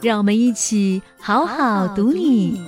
[0.00, 2.62] 让我们一起好好读你。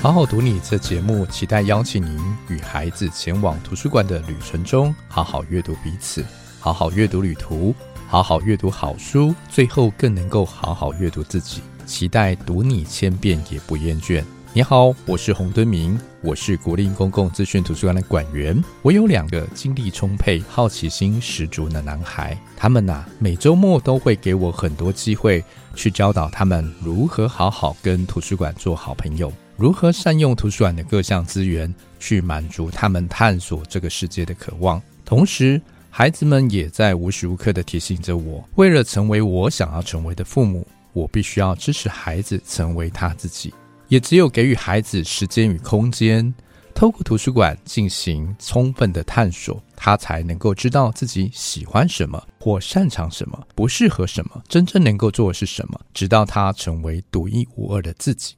[0.00, 2.18] 好好读你这节目，期待邀请您
[2.48, 6.24] 与孩子前往图书馆的旅程中，好好阅读彼此，
[6.58, 7.74] 好好阅读旅途，
[8.08, 11.60] 好好阅读好书，最后更能够好好阅读自己。
[11.84, 14.24] 期待读你千遍也不厌倦。
[14.54, 18.62] 你好，我是洪敦明，我是国立公共资讯图书馆的馆员。
[18.82, 25.42] 我有两个精力充沛、好奇心十足的男孩，他们呐、每周末都会给我很多机会
[25.74, 29.32] 去教导他们如何好好跟图书馆做好朋友。
[29.56, 34.78] 如何善用图书馆的各项资源，去满足他们探索这个世界的渴望？
[35.02, 43.50] 同时，孩子们也在无时无刻的提醒着我：为了成为我想要成为的父母，我必须要支持孩子成为他自己。
[43.88, 46.32] 也只有给予孩子时间与空间，
[46.74, 58.34] 透过图书馆进行充分的探索，他才能够知道自己喜欢什么或擅长什么，不适合什么，真正能够做的是什么，直到他成为独一无二的自己。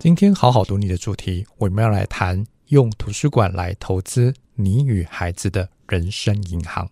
[0.00, 6.88] 今天好好读你的主题，我们要来谈用图书馆来投资你与孩子的人生银行。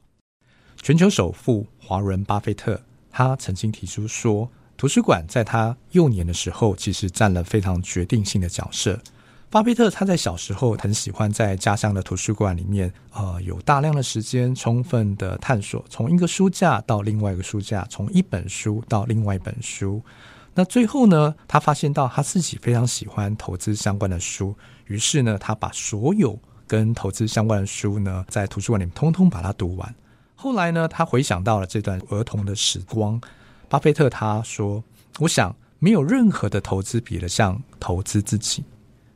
[0.82, 2.78] 全球首富华伦巴菲特，
[3.10, 9.00] 他曾经提出说，图书馆在他幼年的时候，其实占了非常决定性的角色。
[9.48, 20.02] 巴菲特他在小时候很喜欢在家乡的图书馆里面，呃，有大量的时间，充分的探索，从一个书架到另外一个书架，从一本书到另外一本书。
[20.58, 26.36] 那最后呢，他发现到他自己非常喜欢投资相关的书，于是呢，他把所有
[26.66, 29.94] 跟投资相关的书呢，在图书馆里面通通把它读完。
[30.34, 33.20] 后来呢，他回想到了这段儿童的时光，
[33.68, 34.82] 巴菲特他说
[35.20, 38.64] ：“我想没有任何的投资比得上投资自己。”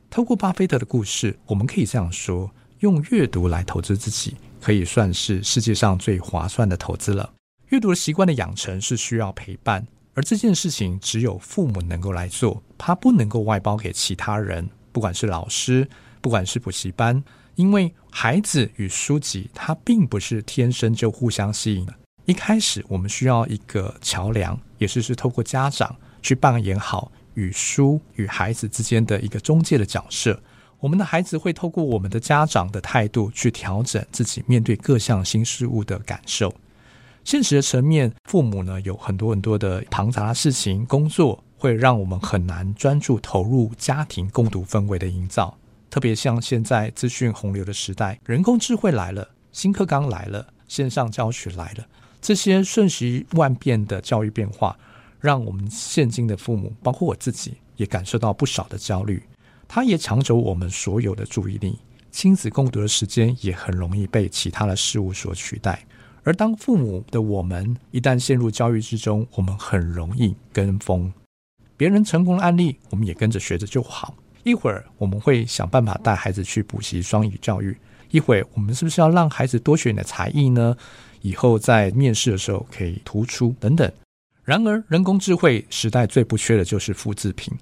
[0.09, 2.49] 透过巴菲特的故事，我们可以这样说：
[2.79, 7.33] 用阅读来投资自己，可以算是世界上最划算的投资了。
[7.67, 9.85] 阅读的习惯的养成是需要陪伴。
[10.13, 15.87] 而这件事情只有父母能够来做，他不能够外包给其他人，不管是老师，
[16.21, 17.23] 不管是补习班，
[17.55, 21.93] 因为孩子与书籍，它并不是天生就互相吸引的。
[22.25, 30.39] 一开始，我们需要一个桥梁，也是是透过家长去扮演好与书与孩子之间的一个中介的角色。
[30.79, 36.53] 我们的孩子会透过我们的家长的态度去调整自己面对各项新事物的感受。
[37.23, 45.57] 现实的层面，父母呢有很多很多的庞杂的事情，工作会让我们很难专注投入家庭共读氛围的营造。
[45.89, 51.85] 特别像现在资讯洪流的时代，人工智慧来了，新课纲来了，线上教学来了，
[52.21, 54.77] 这些瞬息万变的教育变化，
[55.19, 59.23] 让我们现今的父母，包括我自己，也感受到不少的焦虑。
[59.67, 61.79] 它也抢走我们所有的注意力，
[62.11, 65.85] 亲子共读的时间也很容易被其他的事物所取代。
[66.23, 71.11] 而当父母的我们一旦陷入教育之中，我们很容易跟风，
[71.75, 74.15] 别人成功的案例，我们也跟着学着就好。
[74.43, 77.77] 一会儿我们会想办法带孩子去补习双语教育，
[78.09, 80.75] 一会儿我们是不是要让孩子多学点才艺呢？
[81.21, 83.91] 以后在面试的时候可以突出等等。
[84.43, 87.53] 然而，人工智慧时代最不缺的就是复制品，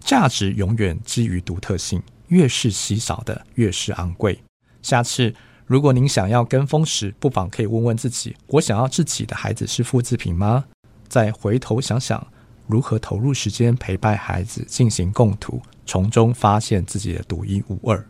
[0.00, 4.38] 价值永远基于独特性，越是稀少的越是昂贵。
[4.82, 5.34] 下次。
[5.66, 10.64] 如果您想要跟风时，不妨可以问问自己：我想要自己的孩子是复制品吗？
[11.08, 12.26] 再回头想想，
[12.66, 18.04] 如何投入时间陪伴孩子进行共读，从中发现自己的独一无二。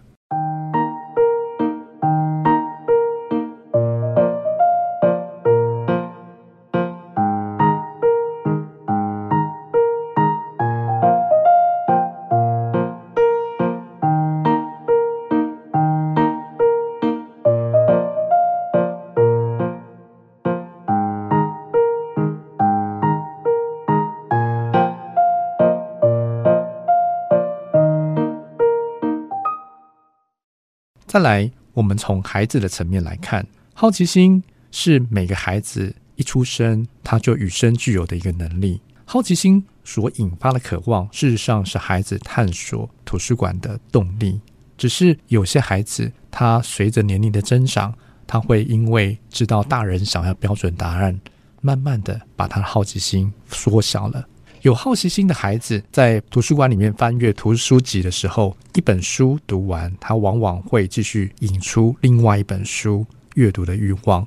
[31.14, 38.80] 再来，我们从孩子的层面来看，好奇心是每个孩子一出生他就与生俱有的一个能力。
[39.04, 44.40] 好奇心所引发的渴望，事实上是孩子探索图书馆的动力。
[44.76, 47.94] 只是有些孩子，他随着年龄的增长，
[48.26, 51.20] 他会因为知道大人想要标准答案，
[51.60, 54.26] 慢慢的把他的好奇心缩小了。
[54.64, 64.26] 有好奇心的孩子，在图书馆里面翻阅图书籍的时候，一本书读完，他往往会继续引出另外一本书阅读的欲望。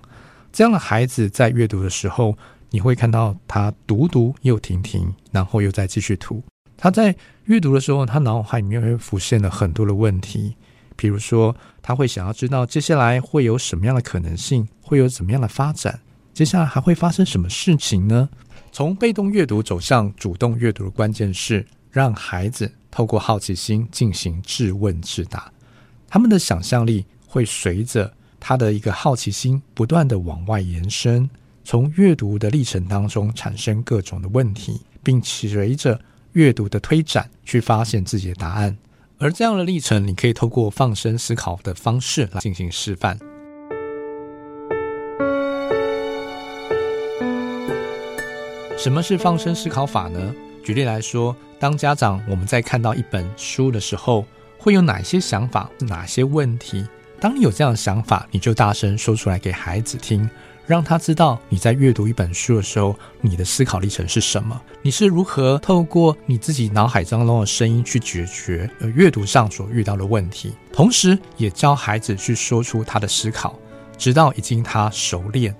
[0.54, 2.38] 这样的孩子在阅读的时候，
[2.70, 6.44] 你会看到他读读又停停，然后又再继续读。
[6.78, 10.56] 他在阅读的时候，他脑海里面会浮现了很多的问题，
[10.96, 16.00] 比如说他会想要知道接下来会有什么样的可能性，会有怎么样的发展，
[16.32, 18.30] 接下来还会发生什么事情呢？
[18.78, 25.52] 从被动阅读走向主动阅读的关键是让孩子透过好奇心进行自问自答，
[26.08, 31.28] 他们的想象力会随着他的一个好奇心不断地往外延伸。
[31.64, 36.00] 从阅读的历程当中产生各种的问题，并随着
[36.34, 38.78] 阅读的推展去发现自己的答案。
[39.18, 43.18] 而这样的历程，你可以透过放声思考的方式来进行示范。
[48.78, 50.32] 什么是放声思考法呢？
[50.64, 54.24] 举例来说，当家长我们在看到一本书的时候，
[54.60, 55.68] 会有哪些想法？
[55.80, 56.88] 哪些问题？
[57.20, 60.30] 当你有这样的想法，你就大声说出来给孩子听。
[60.68, 64.62] 让他知道你在阅读一本书的时候，你的思考历程是什么？
[64.84, 70.54] 你是如何透过你自己脑海当中的声音去解决呃阅读上所遇到的问题？
[70.72, 73.58] 同时，也教孩子去说出他的思考，
[73.98, 75.56] 直到已经他熟练，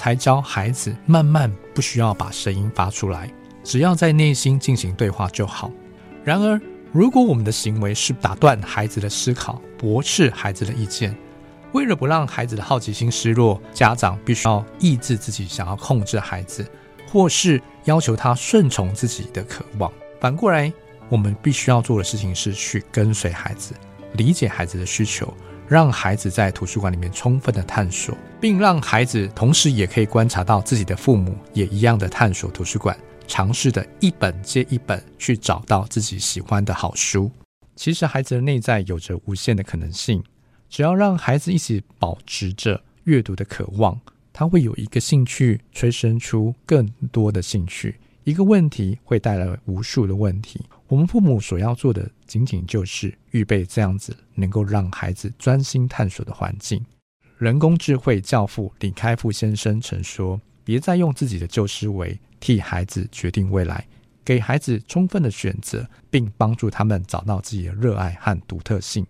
[0.00, 3.30] 才教孩子慢慢不需要把声音发出来，
[3.62, 5.70] 只要在内心进行对话就好。
[6.24, 6.58] 然而，
[6.90, 11.14] 如果我们的行为是打断孩子的思考，驳斥孩子的意见。
[11.72, 16.66] 为了不让孩子的好奇心失落，家长必须要抑制自己想要控制孩子，
[17.06, 19.92] 或是要求他顺从自己的渴望。
[20.18, 20.72] 反过来，
[21.10, 23.74] 我们必须要做的事情是去跟随孩子，
[24.14, 25.30] 理解孩子的需求，
[25.70, 37.30] 让孩子在图书馆里面充分的探索，并让孩子同时也可以观察到自己的父母也一样的探索图书馆，尝试的一本接一本去找到自己喜欢的好书。
[37.76, 40.20] 其实，孩子的内在有着无限的可能性。
[40.68, 43.96] 只要让孩子一起保持着阅读的渴望，
[44.32, 47.94] 他会有一个兴趣催生出更多的兴趣。
[48.24, 50.60] 一个问题会带来无数的问题。
[50.90, 56.84] 我们父母所要做的，仅仅就是预备这样子能够让孩子专心探索的环境。
[57.38, 63.86] 人工智慧教父李开复先生曾说：“别再用自己的旧思维替孩子决定未来，
[64.24, 69.06] 给孩子充分的选择，并帮助他们找到自己的热爱和独特性。”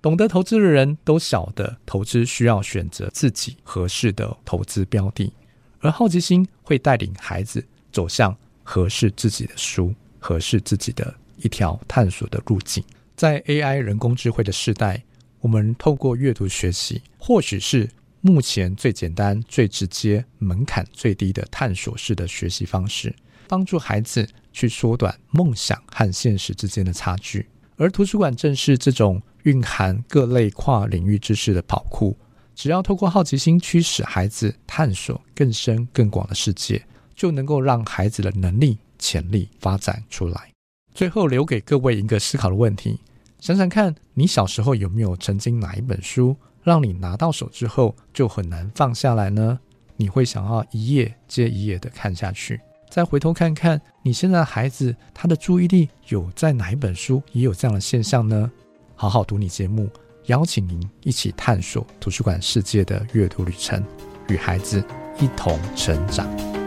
[0.00, 5.32] 懂得投资的人都晓得，投资需要选择自己合适的投资标的，
[5.80, 12.82] 而好奇心会带领孩子走向合适自己的书，合适自己的一条探索的路径。
[13.16, 15.02] 在 AI 人工智慧的时代，
[15.40, 17.88] 我们透过阅读学习，或许是
[18.20, 23.12] 目前最简单、最直接、门槛最低的探索式的学习方式，
[23.48, 27.48] 帮助孩子去缩短梦想和现实之间的差距。
[27.76, 32.14] 而图书馆正是这种蕴含各类跨领域知识的宝库。
[32.54, 40.50] 只要透过好奇心驱使孩子探索更深更广的世界，就能够让孩子的能力潜力发展出来。
[40.92, 42.98] 最后留给各位一个思考的问题：
[43.40, 49.60] 想想看，你小时候有没有曾经哪一本书让你拿到手之后就很难放下来呢？
[49.96, 52.60] 你会想要一页接一页的看下去。
[52.90, 58.50] 再回头看看你现在的孩子，他的注意力有在哪一本书也有这样的现象呢？
[59.00, 59.88] 好好读你节目，
[60.26, 63.80] 邀请您一起探索图书馆世界的阅读旅程，
[64.28, 64.82] 与孩子
[65.20, 66.57] 一同成长。